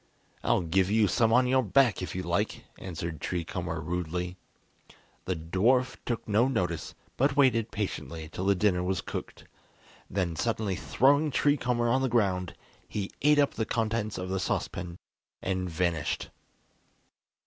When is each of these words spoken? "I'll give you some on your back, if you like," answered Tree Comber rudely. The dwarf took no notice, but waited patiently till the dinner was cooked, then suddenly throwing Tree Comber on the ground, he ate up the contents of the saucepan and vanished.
"I'll 0.43 0.61
give 0.63 0.89
you 0.89 1.07
some 1.07 1.31
on 1.31 1.45
your 1.45 1.61
back, 1.61 2.01
if 2.01 2.15
you 2.15 2.23
like," 2.23 2.63
answered 2.79 3.21
Tree 3.21 3.43
Comber 3.43 3.79
rudely. 3.79 4.35
The 5.25 5.35
dwarf 5.35 5.95
took 6.07 6.27
no 6.27 6.47
notice, 6.47 6.95
but 7.17 7.35
waited 7.37 7.69
patiently 7.69 8.27
till 8.27 8.45
the 8.47 8.55
dinner 8.55 8.81
was 8.81 8.99
cooked, 8.99 9.43
then 10.09 10.35
suddenly 10.35 10.75
throwing 10.75 11.29
Tree 11.29 11.55
Comber 11.55 11.87
on 11.87 12.01
the 12.01 12.09
ground, 12.09 12.55
he 12.87 13.11
ate 13.21 13.37
up 13.37 13.53
the 13.53 13.63
contents 13.67 14.17
of 14.17 14.29
the 14.29 14.39
saucepan 14.39 14.97
and 15.43 15.69
vanished. 15.69 16.31